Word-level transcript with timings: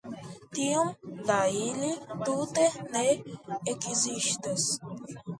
Tiom 0.57 0.87
da 1.25 1.35
ili 1.57 1.91
tute 2.29 2.63
ne 2.95 3.03
ekzistas. 3.75 4.65